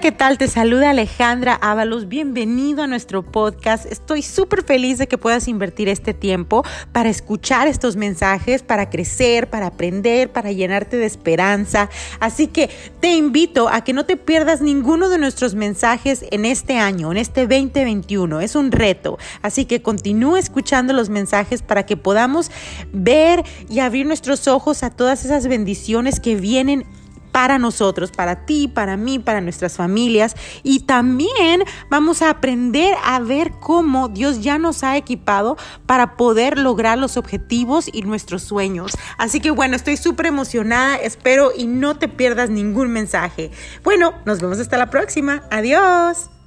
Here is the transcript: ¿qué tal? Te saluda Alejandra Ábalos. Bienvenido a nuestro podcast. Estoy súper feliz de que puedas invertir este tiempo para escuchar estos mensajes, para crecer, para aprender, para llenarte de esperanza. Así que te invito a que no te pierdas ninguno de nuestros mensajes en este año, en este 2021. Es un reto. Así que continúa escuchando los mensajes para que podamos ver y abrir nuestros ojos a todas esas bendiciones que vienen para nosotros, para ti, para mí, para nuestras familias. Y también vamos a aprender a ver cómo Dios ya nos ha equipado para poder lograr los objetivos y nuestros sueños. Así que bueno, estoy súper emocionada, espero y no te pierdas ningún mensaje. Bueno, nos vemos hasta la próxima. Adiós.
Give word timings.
¿qué 0.00 0.12
tal? 0.12 0.38
Te 0.38 0.48
saluda 0.48 0.90
Alejandra 0.90 1.54
Ábalos. 1.60 2.08
Bienvenido 2.08 2.82
a 2.82 2.86
nuestro 2.86 3.22
podcast. 3.22 3.84
Estoy 3.84 4.22
súper 4.22 4.64
feliz 4.64 4.96
de 4.96 5.06
que 5.06 5.18
puedas 5.18 5.46
invertir 5.46 5.90
este 5.90 6.14
tiempo 6.14 6.64
para 6.92 7.10
escuchar 7.10 7.68
estos 7.68 7.96
mensajes, 7.96 8.62
para 8.62 8.88
crecer, 8.88 9.50
para 9.50 9.66
aprender, 9.66 10.32
para 10.32 10.52
llenarte 10.52 10.96
de 10.96 11.04
esperanza. 11.04 11.90
Así 12.18 12.46
que 12.46 12.70
te 13.00 13.14
invito 13.14 13.68
a 13.68 13.84
que 13.84 13.92
no 13.92 14.06
te 14.06 14.16
pierdas 14.16 14.62
ninguno 14.62 15.10
de 15.10 15.18
nuestros 15.18 15.54
mensajes 15.54 16.24
en 16.30 16.46
este 16.46 16.78
año, 16.78 17.12
en 17.12 17.18
este 17.18 17.42
2021. 17.42 18.40
Es 18.40 18.54
un 18.54 18.72
reto. 18.72 19.18
Así 19.42 19.66
que 19.66 19.82
continúa 19.82 20.38
escuchando 20.38 20.94
los 20.94 21.10
mensajes 21.10 21.60
para 21.60 21.84
que 21.84 21.98
podamos 21.98 22.50
ver 22.90 23.44
y 23.68 23.80
abrir 23.80 24.06
nuestros 24.06 24.48
ojos 24.48 24.82
a 24.82 24.88
todas 24.88 25.26
esas 25.26 25.46
bendiciones 25.46 26.20
que 26.20 26.36
vienen 26.36 26.86
para 27.32 27.58
nosotros, 27.58 28.10
para 28.10 28.46
ti, 28.46 28.68
para 28.68 28.96
mí, 28.96 29.18
para 29.18 29.40
nuestras 29.40 29.76
familias. 29.76 30.34
Y 30.62 30.80
también 30.80 31.62
vamos 31.88 32.22
a 32.22 32.30
aprender 32.30 32.94
a 33.04 33.20
ver 33.20 33.52
cómo 33.60 34.08
Dios 34.08 34.40
ya 34.42 34.58
nos 34.58 34.82
ha 34.84 34.96
equipado 34.96 35.56
para 35.86 36.16
poder 36.16 36.58
lograr 36.58 36.98
los 36.98 37.16
objetivos 37.16 37.88
y 37.92 38.02
nuestros 38.02 38.42
sueños. 38.42 38.92
Así 39.18 39.40
que 39.40 39.50
bueno, 39.50 39.76
estoy 39.76 39.96
súper 39.96 40.26
emocionada, 40.26 40.96
espero 40.96 41.52
y 41.56 41.66
no 41.66 41.96
te 41.96 42.08
pierdas 42.08 42.50
ningún 42.50 42.90
mensaje. 42.90 43.50
Bueno, 43.84 44.14
nos 44.24 44.40
vemos 44.40 44.58
hasta 44.58 44.76
la 44.76 44.90
próxima. 44.90 45.42
Adiós. 45.50 46.39